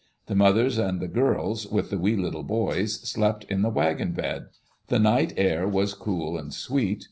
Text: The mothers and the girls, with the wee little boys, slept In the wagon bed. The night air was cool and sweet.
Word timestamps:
The 0.25 0.33
mothers 0.33 0.79
and 0.79 0.99
the 0.99 1.07
girls, 1.07 1.67
with 1.67 1.91
the 1.91 1.99
wee 1.99 2.15
little 2.15 2.41
boys, 2.41 3.07
slept 3.07 3.43
In 3.43 3.61
the 3.61 3.69
wagon 3.69 4.13
bed. 4.13 4.47
The 4.87 4.97
night 4.97 5.31
air 5.37 5.67
was 5.67 5.93
cool 5.93 6.39
and 6.39 6.51
sweet. 6.51 6.99